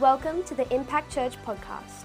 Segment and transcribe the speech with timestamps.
[0.00, 2.04] Welcome to the Impact Church podcast.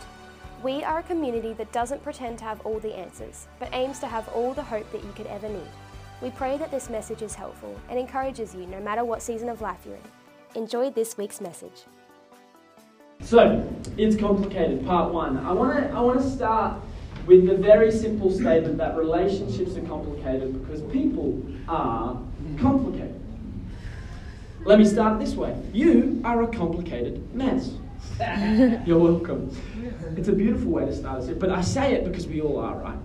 [0.64, 4.08] We are a community that doesn't pretend to have all the answers, but aims to
[4.08, 5.68] have all the hope that you could ever need.
[6.22, 9.60] We pray that this message is helpful and encourages you no matter what season of
[9.60, 10.62] life you're in.
[10.62, 11.84] Enjoy this week's message.
[13.20, 15.38] So, it's complicated, part one.
[15.40, 16.80] I want to I want to start
[17.26, 22.18] with the very simple statement that relationships are complicated because people are
[22.58, 23.22] complicated.
[24.64, 25.60] Let me start this way.
[25.74, 27.72] You are a complicated mess.
[28.86, 29.56] You're welcome.
[30.16, 32.78] It's a beautiful way to start it, but I say it because we all are,
[32.78, 32.98] right?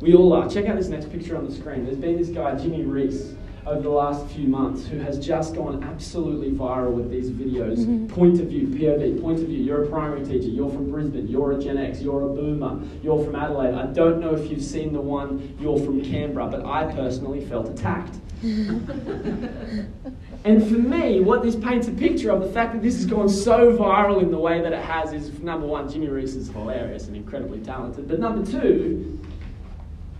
[0.00, 0.48] We all are.
[0.48, 1.84] Check out this next picture on the screen.
[1.84, 3.34] There's been this guy, Jimmy Rees,
[3.66, 7.78] over the last few months who has just gone absolutely viral with these videos.
[7.78, 8.06] Mm-hmm.
[8.08, 9.62] Point of view, POV, point of view.
[9.62, 13.24] You're a primary teacher, you're from Brisbane, you're a Gen X, you're a boomer, you're
[13.24, 13.74] from Adelaide.
[13.74, 17.68] I don't know if you've seen the one, you're from Canberra, but I personally felt
[17.68, 18.16] attacked.
[20.44, 23.30] And for me, what this paints a picture of, the fact that this has gone
[23.30, 27.06] so viral in the way that it has, is number one, Jimmy Rees is hilarious
[27.06, 28.06] and incredibly talented.
[28.06, 29.18] But number two,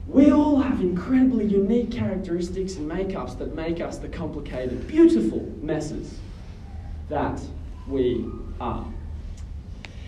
[0.07, 6.19] we all have incredibly unique characteristics and makeups that make us the complicated, beautiful messes
[7.09, 7.41] that
[7.89, 8.27] we
[8.61, 8.87] are.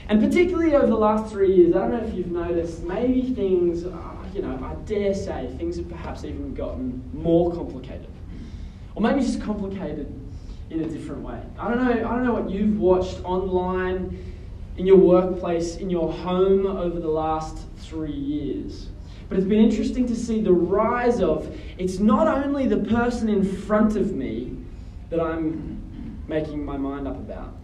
[0.09, 3.83] And particularly over the last three years, I don't know if you've noticed, maybe things,
[4.35, 8.09] you know, I dare say, things have perhaps even gotten more complicated.
[8.95, 10.13] Or maybe just complicated
[10.71, 11.41] in a different way.
[11.59, 14.17] I don't know, I don't know what you've watched online,
[14.77, 18.89] in your workplace, in your home over the last three years.
[19.29, 23.45] But it's been interesting to see the rise of it's not only the person in
[23.45, 24.57] front of me
[25.11, 27.55] that I'm making my mind up about.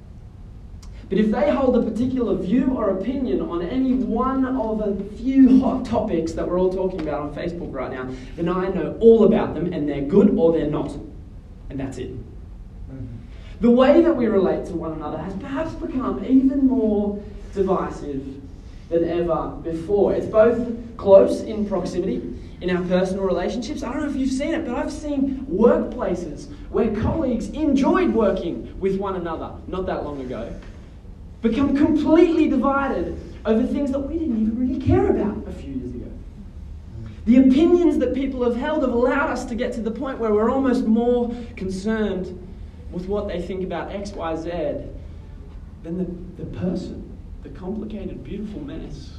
[1.08, 5.60] But if they hold a particular view or opinion on any one of a few
[5.60, 9.24] hot topics that we're all talking about on Facebook right now, then I know all
[9.24, 10.96] about them and they're good or they're not.
[11.68, 12.16] And that's it.
[12.16, 13.06] Mm-hmm.
[13.60, 18.41] The way that we relate to one another has perhaps become even more divisive
[18.92, 20.12] than ever before.
[20.14, 23.82] It's both close in proximity in our personal relationships.
[23.82, 28.78] I don't know if you've seen it, but I've seen workplaces where colleagues enjoyed working
[28.78, 30.54] with one another not that long ago
[31.40, 35.92] become completely divided over things that we didn't even really care about a few years
[35.92, 36.06] ago.
[37.24, 40.32] The opinions that people have held have allowed us to get to the point where
[40.32, 42.38] we're almost more concerned
[42.92, 44.50] with what they think about X, Y, Z
[45.82, 47.11] than the, the person
[47.42, 49.10] the complicated, beautiful mess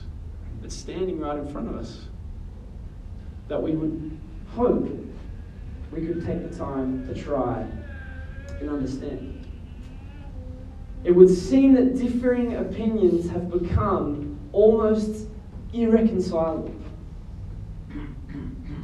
[0.62, 2.06] that's standing right in front of us.
[3.50, 4.18] That we would
[4.56, 4.90] hope
[5.92, 7.66] we could take the time to try
[8.60, 9.46] and understand.
[11.04, 15.28] It would seem that differing opinions have become almost
[15.74, 16.74] irreconcilable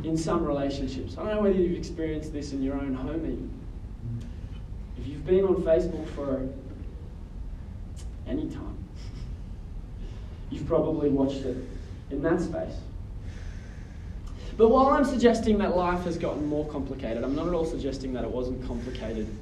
[0.04, 1.18] in some relationships.
[1.18, 3.54] I don't know whether you've experienced this in your own home even.
[4.98, 6.48] If you've been on Facebook for
[8.28, 8.79] any time,
[10.50, 11.58] You've probably watched it
[12.12, 12.76] in that space.
[14.58, 18.12] But while I'm suggesting that life has gotten more complicated, I'm not at all suggesting
[18.14, 19.34] that it wasn't complicated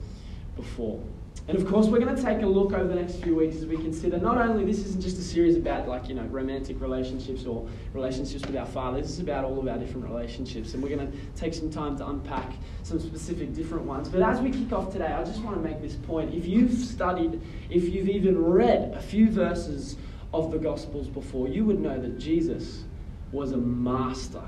[0.55, 1.01] before.
[1.47, 3.65] And of course, we're going to take a look over the next few weeks as
[3.65, 7.45] we consider not only this isn't just a series about like, you know, romantic relationships
[7.45, 10.73] or relationships with our Father, this is about all of our different relationships.
[10.73, 12.51] And we're going to take some time to unpack
[12.83, 14.09] some specific different ones.
[14.09, 16.33] But as we kick off today, I just want to make this point.
[16.33, 19.95] If you've studied, if you've even read a few verses
[20.33, 22.83] of the Gospels before, you would know that Jesus
[23.31, 24.43] was a master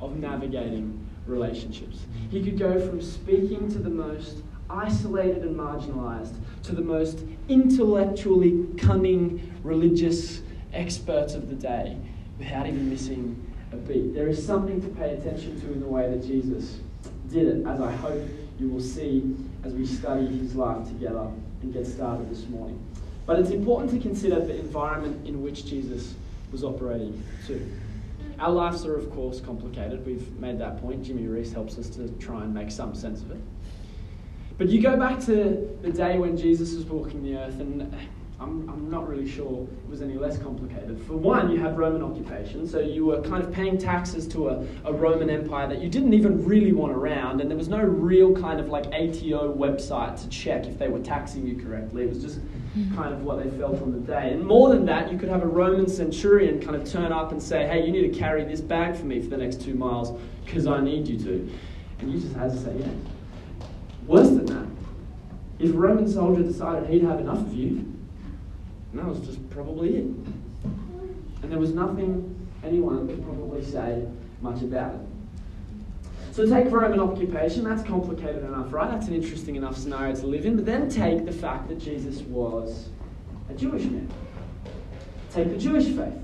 [0.00, 1.98] of navigating relationships.
[1.98, 2.30] Mm-hmm.
[2.30, 8.66] He could go from speaking to the most isolated and marginalized to the most intellectually
[8.76, 10.42] cunning religious
[10.72, 11.96] experts of the day
[12.38, 14.14] without even missing a beat.
[14.14, 16.80] There is something to pay attention to in the way that Jesus
[17.30, 18.22] did it, as I hope
[18.58, 21.30] you will see as we study his life together
[21.62, 22.78] and get started this morning.
[23.28, 26.14] But it's important to consider the environment in which Jesus
[26.50, 27.70] was operating too.
[28.38, 30.06] Our lives are, of course, complicated.
[30.06, 31.04] We've made that point.
[31.04, 33.40] Jimmy Rees helps us to try and make some sense of it.
[34.56, 37.94] But you go back to the day when Jesus was walking the earth, and
[38.40, 41.02] I'm, I'm not really sure it was any less complicated.
[41.08, 44.66] For one, you have Roman occupation, so you were kind of paying taxes to a,
[44.84, 48.32] a Roman Empire that you didn't even really want around, and there was no real
[48.32, 52.04] kind of like ATO website to check if they were taxing you correctly.
[52.04, 52.94] It was just mm-hmm.
[52.94, 54.32] kind of what they felt on the day.
[54.32, 57.42] And more than that, you could have a Roman centurion kind of turn up and
[57.42, 60.16] say, hey, you need to carry this bag for me for the next two miles
[60.44, 61.52] because I need you to.
[61.98, 62.88] And you just had to say, yeah.
[64.06, 64.66] Worse than that,
[65.58, 67.97] if a Roman soldier decided he'd have enough of you,
[68.98, 70.04] and that was just probably it.
[71.42, 72.34] And there was nothing
[72.64, 74.04] anyone could probably say
[74.40, 75.00] much about it.
[76.32, 78.90] So take Roman occupation, that's complicated enough, right?
[78.90, 80.56] That's an interesting enough scenario to live in.
[80.56, 82.88] But then take the fact that Jesus was
[83.48, 84.10] a Jewish man.
[85.30, 86.14] Take the Jewish faith.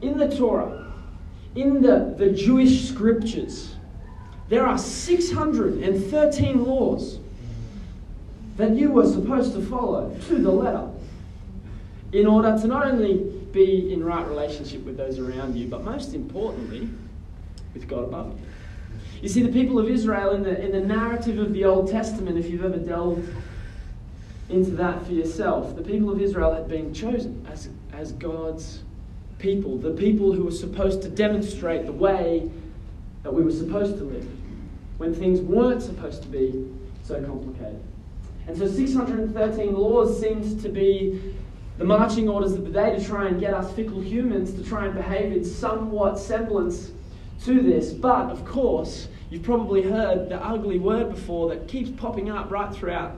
[0.00, 0.92] In the Torah,
[1.54, 3.76] in the, the Jewish scriptures,
[4.48, 7.19] there are 613 laws
[8.60, 10.88] that you were supposed to follow to the letter
[12.12, 13.18] in order to not only
[13.52, 16.88] be in right relationship with those around you, but most importantly,
[17.74, 18.46] with God above you.
[19.22, 22.38] You see, the people of Israel in the, in the narrative of the Old Testament,
[22.38, 23.28] if you've ever delved
[24.48, 28.80] into that for yourself, the people of Israel had been chosen as, as God's
[29.38, 32.50] people, the people who were supposed to demonstrate the way
[33.22, 34.28] that we were supposed to live
[34.98, 36.68] when things weren't supposed to be
[37.04, 37.80] so complicated.
[38.46, 41.34] And so 613 laws seemed to be
[41.78, 44.86] the marching orders of the day to try and get us fickle humans to try
[44.86, 46.90] and behave in somewhat semblance
[47.44, 47.92] to this.
[47.92, 52.74] But of course, you've probably heard the ugly word before that keeps popping up right
[52.74, 53.16] throughout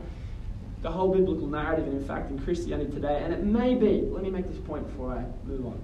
[0.83, 3.23] the whole biblical narrative, and in fact, in Christianity today.
[3.25, 5.81] And it may be, let me make this point before I move on.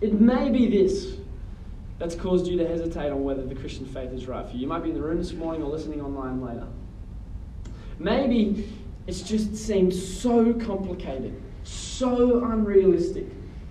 [0.00, 1.16] It may be this
[1.98, 4.60] that's caused you to hesitate on whether the Christian faith is right for you.
[4.60, 6.66] You might be in the room this morning or listening online later.
[7.98, 8.72] Maybe
[9.06, 13.26] it's just seemed so complicated, so unrealistic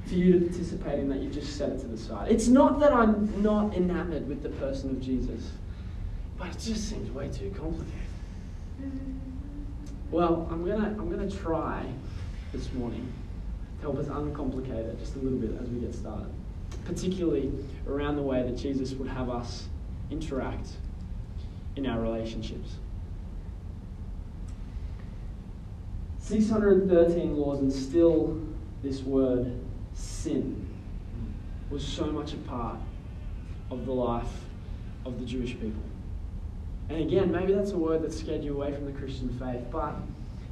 [0.05, 2.31] for you to participate in that you just set it to the side.
[2.31, 5.51] It's not that I'm not enamored with the person of Jesus,
[6.37, 7.91] but it just seems way too complicated.
[10.11, 11.85] Well, I'm gonna I'm gonna try
[12.51, 13.11] this morning
[13.77, 16.31] to help us uncomplicate it just a little bit as we get started,
[16.85, 17.51] particularly
[17.87, 19.67] around the way that Jesus would have us
[20.11, 20.69] interact
[21.75, 22.75] in our relationships.
[26.25, 28.41] 613 laws, and still
[28.81, 29.53] this word
[29.93, 30.67] sin
[31.69, 32.79] was so much a part
[33.69, 34.31] of the life
[35.05, 35.83] of the Jewish people.
[36.89, 39.93] And again, maybe that's a word that scared you away from the Christian faith, but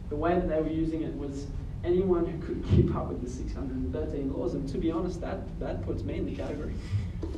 [0.10, 1.48] the way that they were using it was
[1.84, 4.54] anyone who could keep up with the 613 laws.
[4.54, 6.75] And to be honest, that, that puts me in the category.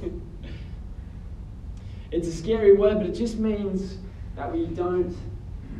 [2.12, 3.98] it's a scary word, but it just means
[4.36, 5.16] that we don't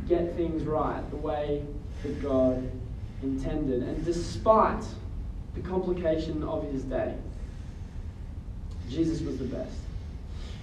[0.08, 1.62] get things right the way
[2.06, 2.70] that God
[3.22, 3.82] intended.
[3.82, 4.84] And despite
[5.54, 7.14] the complication of his day,
[8.88, 9.76] Jesus was the best.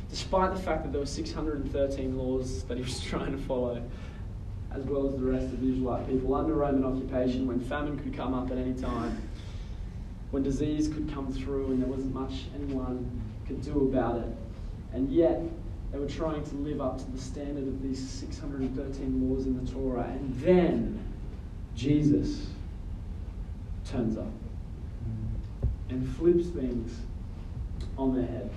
[0.10, 3.82] Despite the fact that there were 613 laws that he was trying to follow,
[4.72, 8.16] as well as the rest of the Israelite people, under Roman occupation, when famine could
[8.16, 9.18] come up at any time,
[10.32, 14.28] when disease could come through and there wasn't much anyone could do about it.
[14.94, 15.42] And yet,
[15.92, 19.72] they were trying to live up to the standard of these 613 laws in the
[19.72, 20.06] Torah.
[20.10, 21.03] And then,
[21.76, 22.48] Jesus
[23.86, 24.32] turns up
[25.90, 27.00] and flips things
[27.98, 28.50] on their head.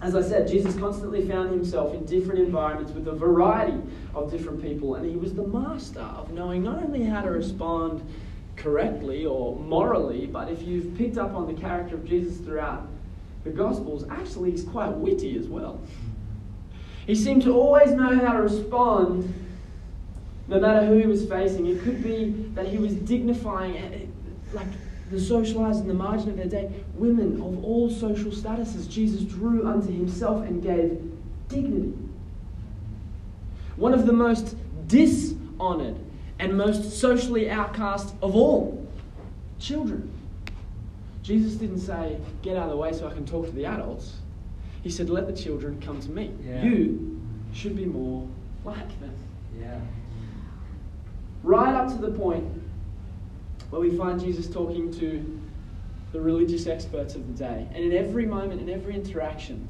[0.00, 3.80] As I said, Jesus constantly found himself in different environments with a variety
[4.14, 8.02] of different people, and he was the master of knowing not only how to respond
[8.56, 12.86] correctly or morally, but if you've picked up on the character of Jesus throughout
[13.44, 15.80] the Gospels, actually he's quite witty as well.
[17.06, 19.32] He seemed to always know how to respond
[20.48, 21.66] no matter who he was facing.
[21.66, 24.06] It could be that he was dignifying, eh,
[24.52, 24.66] like
[25.10, 29.66] the socialized in the margin of their day, women of all social statuses, Jesus drew
[29.66, 31.00] unto himself and gave
[31.48, 31.92] dignity.
[33.76, 34.56] One of the most
[34.86, 35.96] dishonored
[36.38, 38.86] and most socially outcast of all
[39.58, 40.10] children.
[41.22, 44.16] Jesus didn't say, Get out of the way so I can talk to the adults.
[44.82, 46.32] He said, Let the children come to me.
[46.44, 46.62] Yeah.
[46.62, 47.20] You
[47.52, 48.28] should be more
[48.64, 49.14] like them.
[49.58, 49.80] Yeah.
[51.44, 52.50] Right up to the point
[53.68, 55.40] where we find Jesus talking to
[56.12, 57.68] the religious experts of the day.
[57.74, 59.68] And in every moment, in every interaction,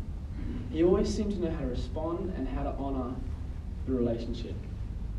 [0.71, 3.13] he always seemed to know how to respond and how to honour
[3.89, 4.55] the relationship.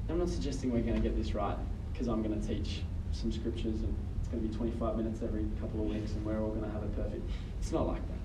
[0.08, 1.58] I'm not suggesting we're going to get this right
[1.92, 5.46] because I'm going to teach some scriptures and it's going to be 25 minutes every
[5.60, 7.30] couple of weeks and we're all going to have it perfect.
[7.60, 8.18] It's not like that.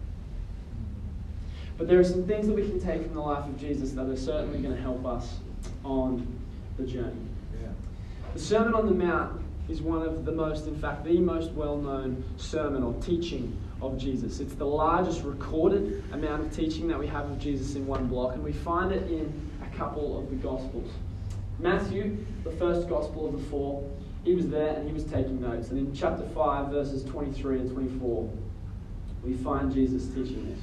[1.78, 4.06] But there are some things that we can take from the life of Jesus that
[4.06, 5.38] are certainly going to help us
[5.82, 6.26] on
[6.76, 7.29] the journey.
[8.32, 11.76] The Sermon on the Mount is one of the most, in fact, the most well
[11.76, 14.38] known sermon or teaching of Jesus.
[14.38, 18.34] It's the largest recorded amount of teaching that we have of Jesus in one block,
[18.34, 20.90] and we find it in a couple of the Gospels.
[21.58, 23.88] Matthew, the first Gospel of the four,
[24.22, 25.70] he was there and he was taking notes.
[25.70, 28.30] And in chapter 5, verses 23 and 24,
[29.24, 30.60] we find Jesus teaching this.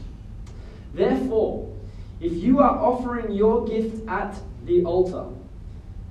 [0.94, 1.76] Therefore,
[2.22, 5.26] if you are offering your gift at the altar,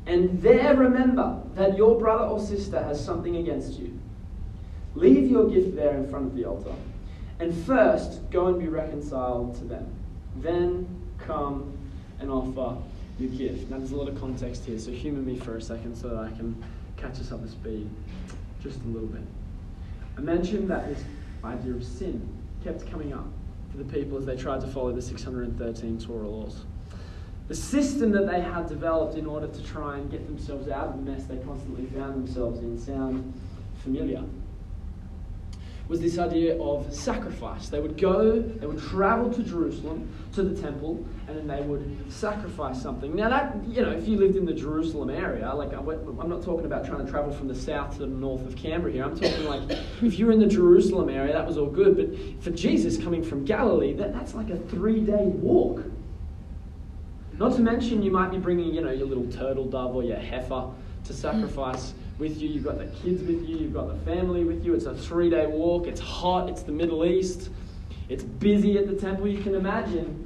[0.07, 3.99] and there remember that your brother or sister has something against you.
[4.95, 6.73] Leave your gift there in front of the altar,
[7.41, 9.87] and first go and be reconciled to them.
[10.37, 10.87] Then
[11.19, 11.77] come
[12.21, 12.81] and offer
[13.19, 13.71] your gift.
[13.71, 16.19] Now, there's a lot of context here, so humour me for a second so that
[16.19, 16.63] I can
[16.97, 17.89] catch us up to speed
[18.63, 19.23] just a little bit.
[20.17, 21.05] I mentioned that this
[21.45, 22.27] idea of sin
[22.65, 23.27] kept coming up
[23.71, 26.65] for the people as they tried to follow the 613 Torah laws.
[27.49, 30.97] The system that they had developed in order to try and get themselves out of
[30.97, 33.33] the mess they constantly found themselves in sound
[33.83, 34.25] familiar
[35.89, 37.69] was this idea of sacrifice.
[37.69, 42.13] They would go, they would travel to Jerusalem, to the temple, and then they would
[42.13, 43.15] sacrifice something.
[43.15, 46.67] Now, that, you know, if you lived in the Jerusalem area, like I'm not talking
[46.67, 49.05] about trying to travel from the south to the north of Canberra here.
[49.05, 51.97] I'm talking like if you're in the Jerusalem area, that was all good.
[51.97, 55.85] But for Jesus coming from Galilee, that, that's like a three day walk.
[57.39, 60.17] Not to mention, you might be bringing, you know, your little turtle dove or your
[60.17, 60.71] heifer
[61.05, 61.17] to mm.
[61.17, 64.75] sacrifice with you, you've got the kids with you, you've got the family with you.
[64.75, 67.51] It's a three day walk, it's hot, it's the Middle East,
[68.09, 69.29] it's busy at the temple.
[69.29, 70.23] You can imagine.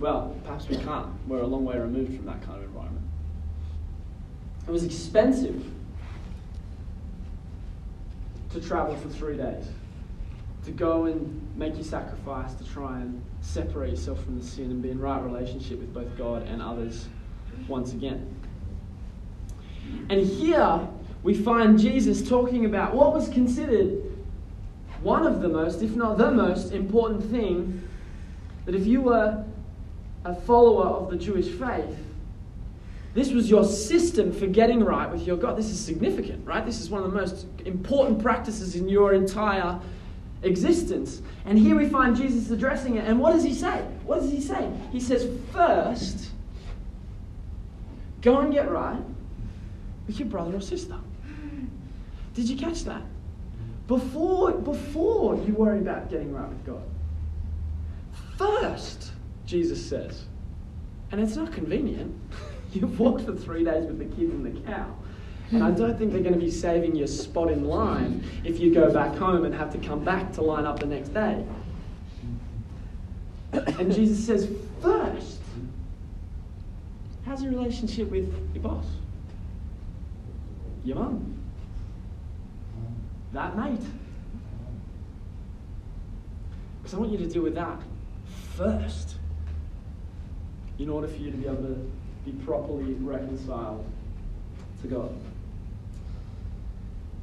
[0.00, 1.08] Well, perhaps we can't.
[1.28, 3.04] We're a long way removed from that kind of environment.
[4.66, 5.62] It was expensive
[8.50, 9.66] to travel for three days,
[10.64, 14.82] to go and make your sacrifice, to try and separate yourself from the sin and
[14.82, 17.08] be in right relationship with both God and others
[17.68, 18.34] once again.
[20.08, 20.88] And here
[21.22, 24.00] we find Jesus talking about what was considered
[25.02, 27.88] one of the most, if not the most important thing
[28.66, 29.44] that if you were
[30.24, 31.98] a follower of the Jewish faith,
[33.14, 35.58] this was your system for getting right with your God.
[35.58, 36.64] This is significant, right?
[36.64, 39.78] This is one of the most important practices in your entire
[40.42, 41.22] existence.
[41.44, 43.06] And here we find Jesus addressing it.
[43.06, 43.82] And what does he say?
[44.04, 44.70] What does he say?
[44.90, 46.30] He says, first,
[48.20, 49.00] go and get right
[50.06, 50.96] with your brother or sister.
[52.34, 53.02] Did you catch that?
[53.86, 56.82] Before, before you worry about getting right with God.
[58.38, 59.12] First,
[59.44, 60.24] Jesus says,
[61.10, 62.18] and it's not convenient.
[62.72, 64.96] You've walked for three days with the kids and the cow.
[65.52, 68.72] And I don't think they're going to be saving your spot in line if you
[68.74, 71.44] go back home and have to come back to line up the next day.
[73.52, 75.40] And Jesus says, first,
[77.26, 78.86] how's your relationship with your boss?
[80.84, 81.38] your mum,
[83.32, 83.80] that mate.
[86.78, 87.80] Because I want you to deal with that
[88.56, 89.16] first
[90.78, 91.90] in order for you to be able to
[92.24, 93.84] be properly reconciled
[94.82, 95.14] to God.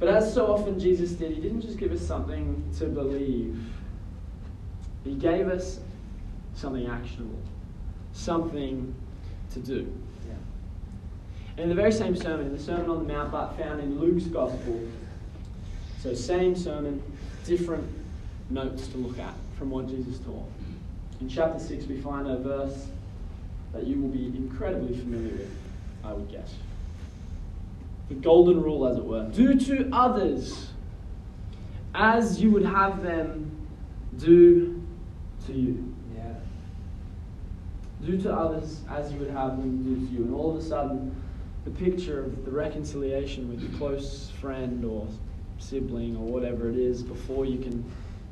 [0.00, 3.56] But as so often Jesus did, he didn't just give us something to believe,
[5.04, 5.78] he gave us
[6.54, 7.38] something actionable,
[8.12, 8.94] something
[9.52, 9.92] to do.
[11.60, 14.00] And in the very same sermon, in the Sermon on the Mount, but found in
[14.00, 14.80] Luke's Gospel,
[16.02, 17.02] so same sermon,
[17.44, 17.86] different
[18.48, 20.48] notes to look at from what Jesus taught.
[21.20, 22.86] In chapter 6, we find a verse
[23.74, 25.54] that you will be incredibly familiar with,
[26.02, 26.54] I would guess.
[28.10, 29.24] The golden rule, as it were.
[29.30, 30.68] Do to others
[31.94, 33.50] as you would have them
[34.18, 34.82] do
[35.46, 35.94] to you.
[36.14, 36.34] Yeah.
[38.04, 40.24] Do to others as you would have them do to you.
[40.24, 41.14] And all of a sudden,
[41.64, 45.06] the picture of the reconciliation with your close friend or
[45.58, 47.84] sibling or whatever it is before you can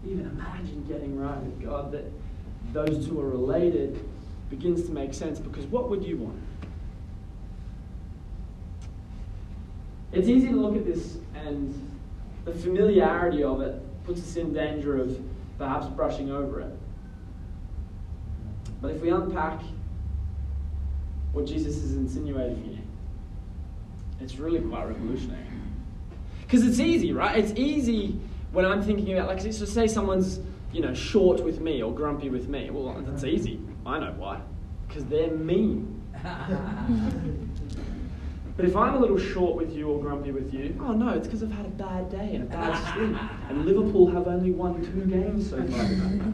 [0.04, 2.04] even imagine getting right with God, that
[2.72, 3.98] those two are related
[4.50, 6.38] begins to make sense because what would you want?
[10.12, 11.74] It's easy to look at this and
[12.44, 15.20] the familiarity of it puts us in danger of
[15.58, 16.78] perhaps brushing over it.
[18.80, 19.60] But if we unpack
[21.32, 22.78] what Jesus is insinuating here,
[24.20, 25.44] it's really quite revolutionary.
[26.42, 27.36] Because it's easy, right?
[27.38, 28.18] It's easy
[28.52, 30.40] when I'm thinking about, like, so say someone's,
[30.72, 32.70] you know, short with me or grumpy with me.
[32.70, 33.60] Well, that's easy.
[33.84, 34.40] I know why.
[34.86, 36.02] Because they're mean.
[38.58, 41.28] but if I'm a little short with you or grumpy with you, oh no, it's
[41.28, 43.16] because I've had a bad day and a bad sleep.
[43.48, 45.88] And Liverpool have only won two games so far.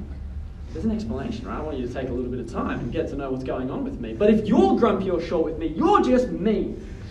[0.72, 1.58] There's an explanation, right?
[1.58, 3.44] I want you to take a little bit of time and get to know what's
[3.44, 4.14] going on with me.
[4.14, 6.76] But if you're grumpy or short with me, you're just me.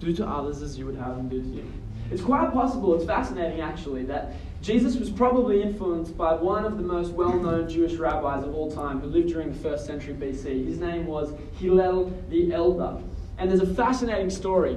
[0.00, 1.64] Do to others as you would have them do to you.
[2.10, 6.82] It's quite possible, it's fascinating actually, that Jesus was probably influenced by one of the
[6.82, 10.66] most well known Jewish rabbis of all time who lived during the first century BC.
[10.66, 13.00] His name was Hillel the Elder.
[13.38, 14.76] And there's a fascinating story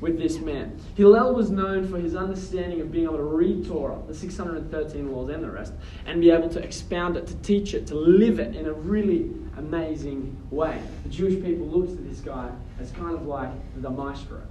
[0.00, 0.78] with this man.
[0.94, 5.30] Hillel was known for his understanding of being able to read Torah, the 613 laws
[5.30, 5.72] and the rest,
[6.06, 9.32] and be able to expound it, to teach it, to live it in a really
[9.56, 10.80] amazing way.
[11.02, 13.50] The Jewish people looked at this guy as kind of like
[13.82, 14.42] the maestro.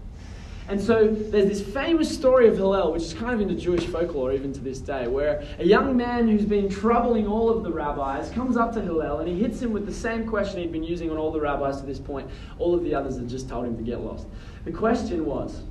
[0.70, 3.86] And so there's this famous story of Hillel, which is kind of in the Jewish
[3.86, 7.72] folklore even to this day, where a young man who's been troubling all of the
[7.72, 10.84] rabbis comes up to Hillel and he hits him with the same question he'd been
[10.84, 12.29] using on all the rabbis to this point.
[12.60, 14.25] All of the others had just told him to get lost.
[14.63, 15.63] The question was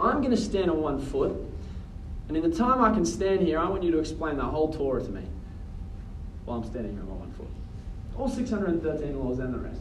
[0.00, 1.36] I'm going to stand on one foot,
[2.26, 4.72] and in the time I can stand here, I want you to explain the whole
[4.72, 5.22] Torah to me
[6.44, 7.48] while I'm standing here on one foot.
[8.16, 9.80] All 613 laws and the rest.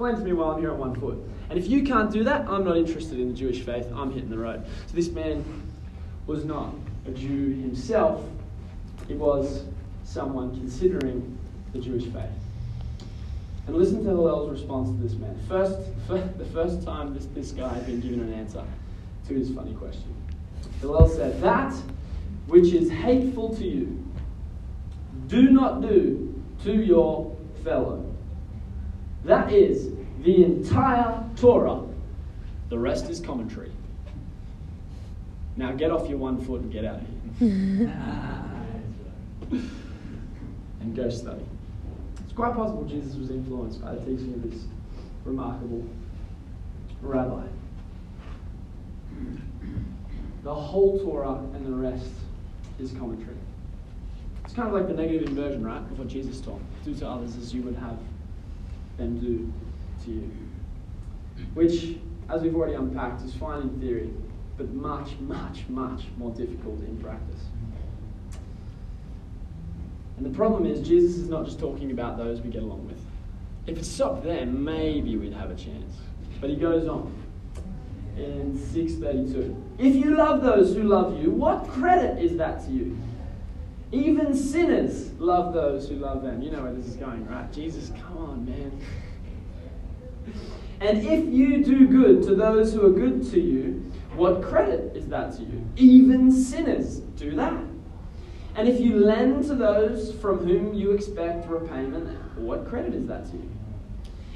[0.00, 1.18] Explain to me while I'm here on one foot.
[1.50, 3.86] And if you can't do that, I'm not interested in the Jewish faith.
[3.94, 4.64] I'm hitting the road.
[4.86, 5.44] So this man
[6.26, 6.72] was not
[7.06, 8.24] a Jew himself,
[9.08, 9.66] he was
[10.04, 11.36] someone considering
[11.74, 12.30] the Jewish faith.
[13.66, 15.38] And listen to Hillel's response to this man.
[15.46, 15.78] First,
[16.08, 18.64] the first time this, this guy had been given an answer
[19.28, 20.14] to his funny question.
[20.80, 21.74] Hillel said, That
[22.46, 24.02] which is hateful to you,
[25.26, 28.09] do not do to your fellow.
[29.24, 29.90] That is
[30.22, 31.82] the entire Torah.
[32.68, 33.72] The rest is commentary.
[35.56, 37.06] Now get off your one foot and get out of
[37.38, 37.92] here.
[40.80, 41.44] and go study.
[42.24, 44.62] It's quite possible Jesus was influenced by the teaching of this
[45.24, 45.84] remarkable
[47.02, 47.46] rabbi.
[50.42, 52.08] The whole Torah and the rest
[52.78, 53.36] is commentary.
[54.44, 56.60] It's kind of like the negative inversion, right, of what Jesus taught.
[56.84, 57.98] Do to others as you would have
[59.00, 59.52] them do
[60.04, 60.30] to you.
[61.54, 61.96] Which,
[62.28, 64.10] as we've already unpacked, is fine in theory,
[64.56, 67.46] but much, much, much more difficult in practice.
[70.16, 73.00] And the problem is, Jesus is not just talking about those we get along with.
[73.66, 75.96] If it stopped there, maybe we'd have a chance.
[76.40, 77.14] But he goes on
[78.16, 79.56] in 632.
[79.78, 82.98] If you love those who love you, what credit is that to you?
[83.92, 86.42] Even sinners love those who love them.
[86.42, 87.52] You know where this is going, right?
[87.52, 88.80] Jesus, come on, man.
[90.80, 95.08] And if you do good to those who are good to you, what credit is
[95.08, 95.64] that to you?
[95.76, 97.64] Even sinners do that.
[98.54, 103.26] And if you lend to those from whom you expect repayment, what credit is that
[103.26, 103.50] to you?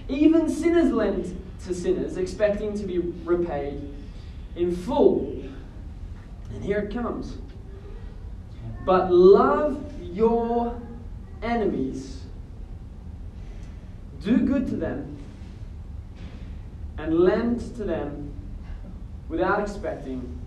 [0.08, 3.88] Even sinners lend to sinners, expecting to be repaid
[4.54, 5.44] in full.
[6.50, 7.38] And here it comes.
[8.85, 10.79] But love your
[11.42, 12.23] enemies,
[14.23, 15.16] do good to them,
[16.99, 18.33] and lend to them
[19.29, 20.38] without expecting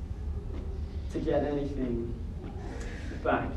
[1.11, 2.13] to get anything
[3.23, 3.49] back.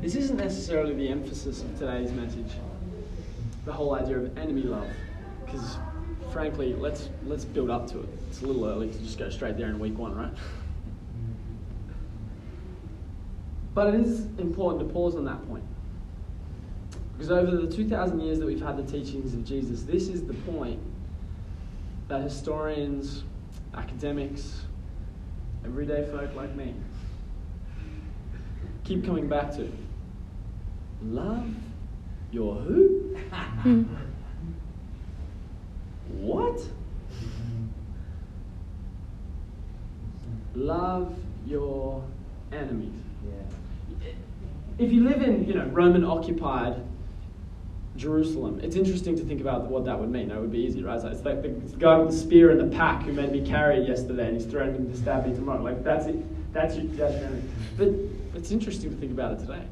[0.00, 2.52] This isn't necessarily the emphasis of today's message,
[3.64, 4.88] the whole idea of enemy love,
[5.44, 5.78] because
[6.32, 8.08] frankly, let's let's build up to it.
[8.28, 10.32] It's a little early to just go straight there in week one, right?
[13.74, 15.64] But it is important to pause on that point.
[17.12, 20.34] Because over the 2,000 years that we've had the teachings of Jesus, this is the
[20.34, 20.80] point
[22.08, 23.24] that historians,
[23.74, 24.62] academics,
[25.64, 26.74] everyday folk like me
[28.88, 29.70] keep coming back to.
[31.02, 31.46] Love
[32.32, 33.14] your who?
[36.08, 36.58] what?
[40.54, 41.14] Love
[41.46, 42.02] your
[42.50, 42.94] enemies.
[44.78, 46.82] If you live in, you know, Roman occupied
[47.98, 48.60] Jerusalem.
[48.62, 50.28] It's interesting to think about what that would mean.
[50.28, 51.00] That would be easy, right?
[51.00, 53.82] So it's like the guy with the spear and the pack who made me carry
[53.82, 55.62] it yesterday, and he's threatening to stab me tomorrow.
[55.62, 56.52] Like that's it.
[56.54, 57.42] That's your, enemy.
[57.76, 57.88] But
[58.34, 59.62] it's interesting to think about it today.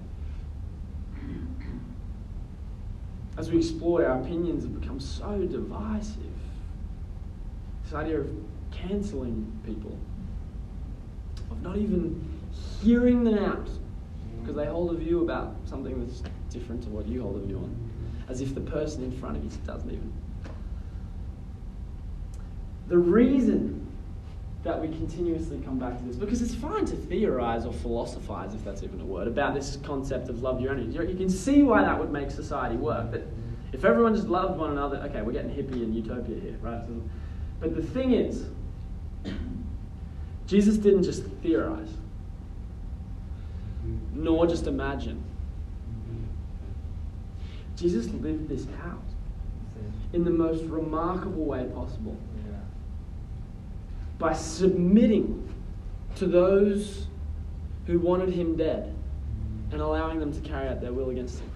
[3.39, 6.17] As we explore, our opinions have become so divisive.
[7.85, 8.31] This idea of
[8.73, 9.97] cancelling people,
[11.51, 12.36] of not even
[12.83, 13.69] hearing them out
[14.41, 17.57] because they hold a view about something that's different to what you hold a view
[17.57, 17.87] on
[18.29, 20.13] as if the person in front of you doesn't even.
[22.89, 23.87] The reason
[24.65, 28.65] that we continuously come back to this, because it's fine to theorize or philosophize, if
[28.65, 30.95] that's even a word, about this concept of love your enemies.
[30.95, 33.13] You can see why that would make society work.
[33.13, 33.23] That
[33.73, 36.83] if everyone just loved one another, okay, we're getting hippie and utopia here, right?
[37.61, 38.47] But the thing is,
[40.47, 41.91] Jesus didn't just theorize,
[44.17, 45.23] nor just imagine.
[47.77, 49.03] Jesus lived this out
[50.13, 52.17] in the most remarkable way possible
[54.19, 55.47] by submitting
[56.15, 57.07] to those
[57.87, 58.95] who wanted him dead
[59.71, 61.51] and allowing them to carry out their will against him.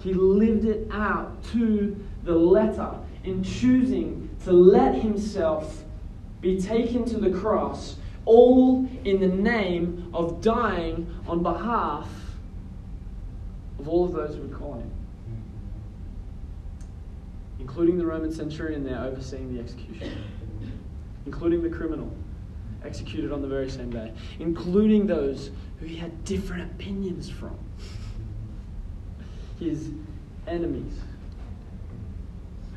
[0.00, 2.92] He lived it out to the letter
[3.24, 5.84] in choosing to let himself
[6.40, 12.08] be taken to the cross, all in the name of dying on behalf
[13.78, 14.90] of all of those who would call him.
[17.58, 20.12] including the Roman centurion there overseeing the execution,
[21.26, 22.12] including the criminal
[22.84, 27.56] executed on the very same day, including those who he had different opinions from,
[29.60, 29.90] his
[30.48, 30.92] enemies.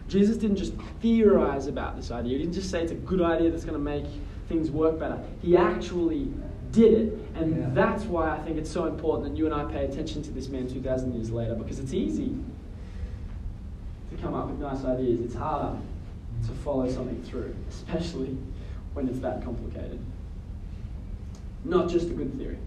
[0.08, 2.38] Jesus didn't just theorize about this idea.
[2.38, 4.06] He didn't just say it's a good idea that's going to make
[4.48, 5.22] things work better.
[5.42, 6.32] He actually
[6.72, 7.20] did it.
[7.36, 7.70] And yeah.
[7.74, 10.48] that's why I think it's so important that you and I pay attention to this
[10.50, 12.36] man 2,000 years later because it's easy
[14.12, 15.22] to come up with nice ideas.
[15.22, 15.78] It's harder
[16.46, 16.58] to mm.
[16.64, 18.38] follow something through, especially
[18.94, 20.00] when it's that complicated.
[21.64, 22.60] Not just a good theory,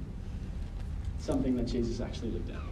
[1.19, 2.63] something that Jesus actually lived out.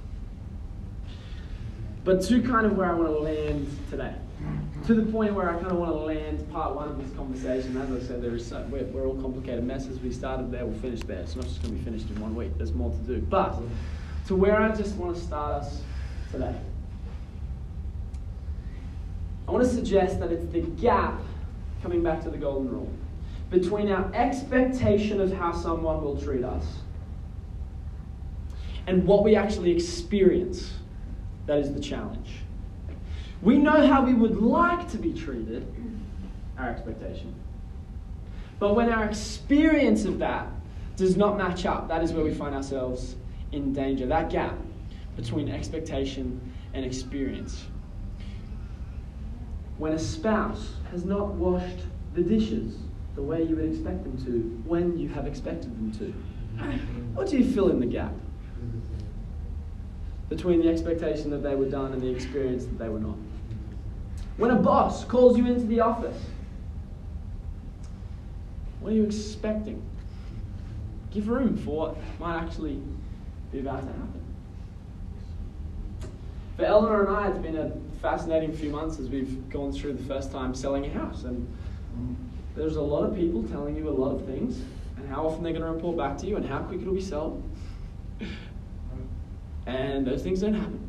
[2.04, 4.14] But to kind of where I want to land today
[4.86, 7.76] to the point where I kind of want to land part one of this conversation.
[7.76, 9.98] As I said, there is so, we're, we're, all complicated messes.
[9.98, 11.20] We started there, we'll finish there.
[11.20, 12.56] It's not just going to be finished in one week.
[12.56, 13.20] There's more to do.
[13.20, 13.60] But
[14.28, 15.80] to where I just want to start us
[16.30, 16.54] today,
[19.48, 21.20] I want to suggest that it's the gap,
[21.82, 22.92] coming back to the golden rule,
[23.50, 26.64] between our expectation of how someone will treat us
[28.86, 30.72] and what we actually experience.
[31.46, 32.40] That is the challenge.
[33.42, 35.66] We know how we would like to be treated,
[36.58, 37.34] our expectation.
[38.58, 40.48] But when our experience of that
[40.96, 43.16] does not match up, that is where we find ourselves
[43.52, 44.06] in danger.
[44.06, 44.56] That gap
[45.16, 46.40] between expectation
[46.74, 47.66] and experience.
[49.78, 51.80] When a spouse has not washed
[52.14, 52.76] the dishes
[53.14, 56.12] the way you would expect them to, when you have expected them to,
[57.14, 58.12] what do you fill in the gap?
[60.28, 63.16] Between the expectation that they were done and the experience that they were not.
[64.36, 66.20] When a boss calls you into the office,
[68.80, 69.82] what are you expecting?
[71.10, 72.82] Give room for what might actually
[73.52, 74.22] be about to happen.
[76.56, 80.04] For Eleanor and I, it's been a fascinating few months as we've gone through the
[80.04, 81.24] first time selling a house.
[81.24, 81.46] And
[82.54, 84.62] there's a lot of people telling you a lot of things
[84.96, 87.00] and how often they're going to report back to you and how quick it'll be
[87.00, 87.42] sold.
[89.66, 90.88] And those things don't happen.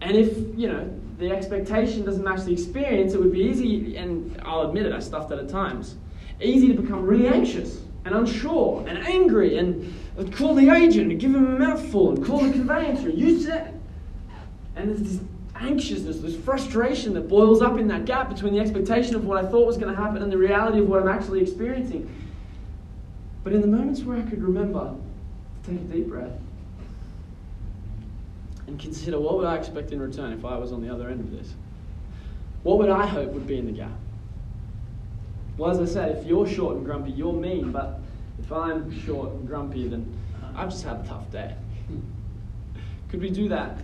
[0.00, 4.40] And if, you know, the expectation doesn't match the experience, it would be easy, and
[4.44, 5.96] I'll admit it, I stuffed it at times,
[6.40, 11.20] easy to become really anxious and unsure and angry and uh, call the agent and
[11.20, 13.10] give him a mouthful and call the conveyancer.
[13.10, 13.78] You said.
[14.74, 15.20] And there's this
[15.54, 19.46] anxiousness, this frustration that boils up in that gap between the expectation of what I
[19.46, 22.08] thought was going to happen and the reality of what I'm actually experiencing.
[23.44, 24.94] But in the moments where I could remember
[25.64, 26.32] to take a deep breath
[28.70, 31.20] and consider what would I expect in return if I was on the other end
[31.20, 31.54] of this?
[32.62, 33.98] What would I hope would be in the gap?
[35.56, 38.00] Well, as I said, if you're short and grumpy, you're mean, but
[38.38, 40.16] if I'm short and grumpy, then
[40.54, 41.56] I've just had a tough day.
[43.08, 43.82] Could we do that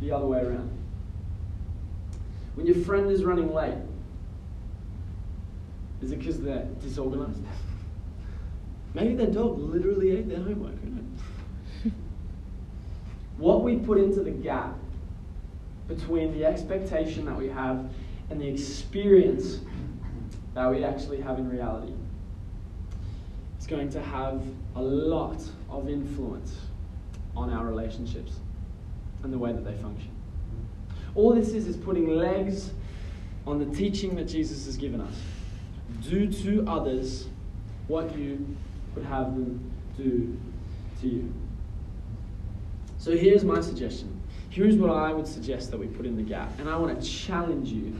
[0.00, 0.70] the other way around?
[2.54, 3.76] When your friend is running late,
[6.00, 7.42] is it because they're disorganized?
[8.94, 10.78] Maybe their dog literally ate their homework.
[13.38, 14.76] What we put into the gap
[15.86, 17.88] between the expectation that we have
[18.30, 19.60] and the experience
[20.54, 21.94] that we actually have in reality
[23.58, 24.42] is going to have
[24.74, 26.56] a lot of influence
[27.36, 28.34] on our relationships
[29.22, 30.10] and the way that they function.
[31.14, 32.72] All this is is putting legs
[33.46, 35.14] on the teaching that Jesus has given us.
[36.02, 37.28] Do to others
[37.86, 38.56] what you
[38.94, 40.36] would have them do
[41.00, 41.32] to you.
[43.08, 44.20] So here's my suggestion.
[44.50, 46.52] Here's what I would suggest that we put in the gap.
[46.58, 47.98] And I want to challenge you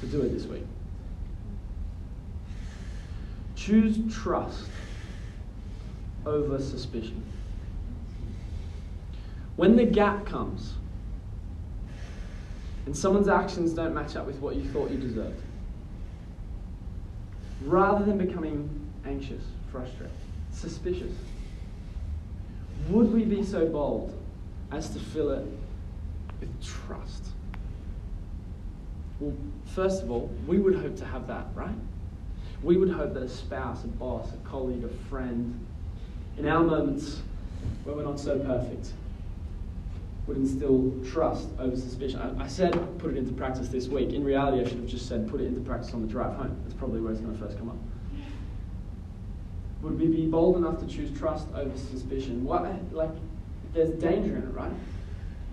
[0.00, 0.64] to do it this week.
[3.54, 4.64] Choose trust
[6.26, 7.22] over suspicion.
[9.54, 10.74] When the gap comes
[12.86, 15.40] and someone's actions don't match up with what you thought you deserved,
[17.62, 18.68] rather than becoming
[19.04, 20.10] anxious, frustrated,
[20.50, 21.12] suspicious,
[22.88, 24.14] would we be so bold
[24.70, 25.46] as to fill it
[26.40, 27.26] with trust?
[29.20, 29.34] Well,
[29.74, 31.74] first of all, we would hope to have that, right?
[32.62, 35.66] We would hope that a spouse, a boss, a colleague, a friend,
[36.36, 37.20] in our moments
[37.84, 38.92] where we're not so perfect,
[40.26, 42.20] would instill trust over suspicion.
[42.20, 44.12] I, I, said put it into practice this week.
[44.12, 46.56] In reality, I should have just said put it into practice on the drive home.
[46.62, 47.76] That's probably where it's going to first come up.
[49.82, 52.44] Would we be bold enough to choose trust over suspicion?
[52.44, 53.10] What, like,
[53.72, 54.72] there's danger in it, right?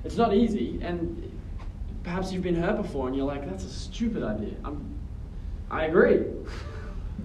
[0.04, 1.32] It's not easy, and
[2.04, 4.54] perhaps you've been hurt before, and you're like, that's a stupid idea.
[4.64, 4.98] I'm,
[5.70, 6.24] I agree.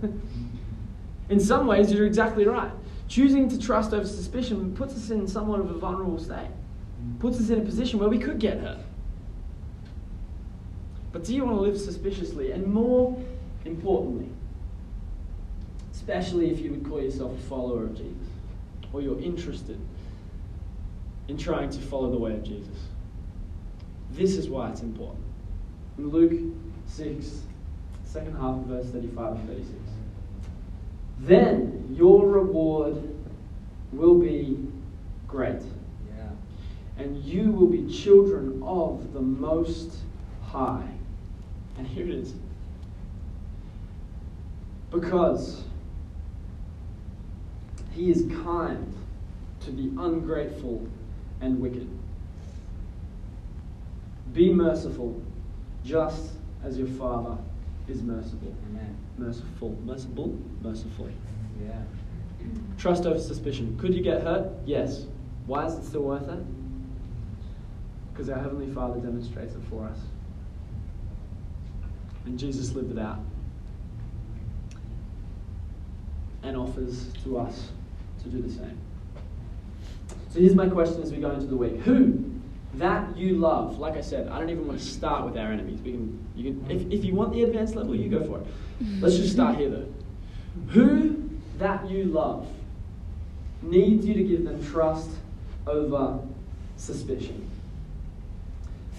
[1.31, 2.73] in some ways, you're exactly right.
[3.09, 6.49] Choosing to trust over suspicion puts us in somewhat of a vulnerable state.
[7.19, 8.79] puts us in a position where we could get hurt.
[11.13, 12.53] But do you want to live suspiciously?
[12.53, 13.21] And more
[13.65, 14.29] importantly,
[16.11, 18.27] especially if you would call yourself a follower of Jesus,
[18.93, 19.79] or you're interested
[21.29, 22.77] in trying to follow the way of Jesus.
[24.11, 25.25] This is why it's important.
[25.99, 26.53] In Luke
[26.87, 27.43] 6,
[28.03, 29.73] second half of verse 35 and 36.
[31.21, 32.97] Then your reward
[33.93, 34.59] will be
[35.29, 35.63] great.
[36.17, 36.25] Yeah.
[36.99, 39.99] And you will be children of the Most
[40.43, 40.89] High.
[41.79, 42.35] And here it is.
[44.91, 45.63] Because
[47.93, 48.95] he is kind
[49.61, 50.87] to the ungrateful
[51.41, 51.89] and wicked.
[54.33, 55.21] Be merciful,
[55.85, 56.33] just
[56.65, 57.37] as your Father
[57.89, 58.55] is merciful.
[58.71, 58.97] Amen.
[59.19, 59.77] Merciful.
[59.85, 60.39] Merciful?
[60.63, 61.13] Mercifully.
[61.61, 61.83] Yeah.
[62.79, 63.77] Trust over suspicion.
[63.79, 64.49] Could you get hurt?
[64.65, 65.07] Yes.
[65.47, 66.39] Why is it still worth it?
[68.13, 69.99] Because our Heavenly Father demonstrates it for us.
[72.25, 73.19] And Jesus lived it out.
[76.43, 77.71] And offers to us
[78.23, 78.79] to do the same.
[80.33, 81.79] So here's my question as we go into the week.
[81.81, 82.25] Who
[82.75, 85.81] that you love, like I said, I don't even want to start with our enemies.
[85.81, 88.47] We can, you can, if, if you want the advanced level, you go for it.
[89.01, 89.89] Let's just start here though.
[90.69, 91.29] Who
[91.59, 92.47] that you love
[93.63, 95.11] needs you to give them trust
[95.67, 96.21] over
[96.77, 97.49] suspicion.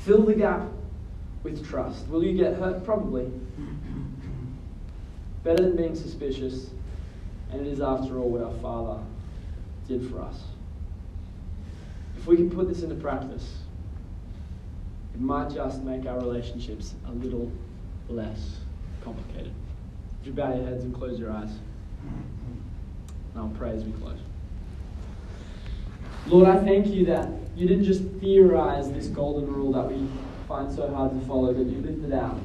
[0.04, 0.68] Fill the gap
[1.44, 2.08] with trust.
[2.08, 2.84] Will you get hurt?
[2.84, 3.32] Probably.
[5.44, 6.70] Better than being suspicious,
[7.52, 9.02] and it is, after all, what our Father
[9.92, 10.42] did for us.
[12.18, 13.58] If we can put this into practice,
[15.14, 17.52] it might just make our relationships a little
[18.10, 18.58] less
[19.04, 19.54] complicated.
[20.20, 21.52] Would you bow your heads and close your eyes?
[22.04, 24.20] And I'll pray as we close.
[26.28, 30.08] Lord, I thank you that you didn't just theorize this golden rule that we
[30.48, 32.40] find so hard to follow, but you lived it out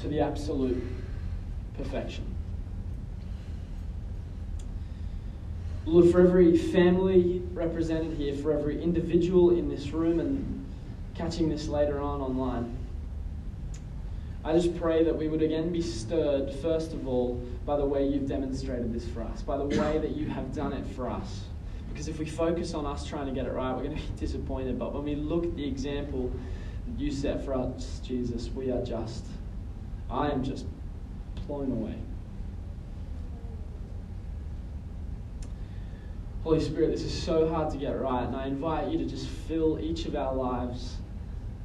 [0.00, 0.82] to the absolute
[1.76, 2.24] perfection.
[5.88, 10.66] Lord, for every family represented here, for every individual in this room and
[11.14, 12.76] catching this later on online,
[14.44, 18.06] I just pray that we would again be stirred, first of all, by the way
[18.06, 21.44] you've demonstrated this for us, by the way that you have done it for us.
[21.88, 24.12] Because if we focus on us trying to get it right, we're going to be
[24.20, 24.78] disappointed.
[24.78, 26.30] But when we look at the example
[26.86, 29.24] that you set for us, Jesus, we are just,
[30.10, 30.66] I am just
[31.46, 31.96] blown away.
[36.44, 39.26] Holy Spirit, this is so hard to get right, and I invite you to just
[39.26, 40.98] fill each of our lives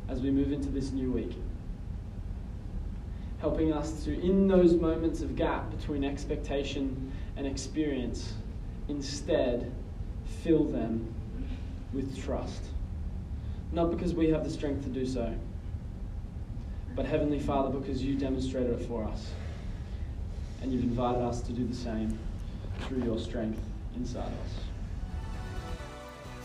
[0.10, 1.38] as we move into this new week.
[3.40, 8.34] Helping us to, in those moments of gap between expectation and experience,
[8.90, 9.72] instead
[10.42, 11.14] fill them
[11.94, 12.64] with trust.
[13.72, 15.36] Not because we have the strength to do so,
[16.96, 19.32] but Heavenly Father, because you demonstrated it for us.
[20.62, 22.18] And you've invited us to do the same
[22.88, 23.60] through your strength
[23.96, 24.54] inside us.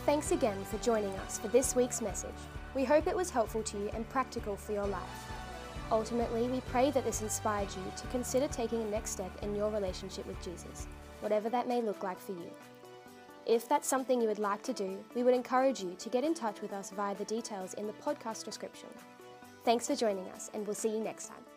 [0.06, 2.30] Thanks again for joining us for this week's message.
[2.74, 5.02] We hope it was helpful to you and practical for your life.
[5.90, 9.70] Ultimately, we pray that this inspired you to consider taking a next step in your
[9.70, 10.86] relationship with Jesus,
[11.20, 12.50] whatever that may look like for you.
[13.46, 16.34] If that's something you would like to do, we would encourage you to get in
[16.34, 18.88] touch with us via the details in the podcast description.
[19.64, 21.47] Thanks for joining us, and we'll see you next time.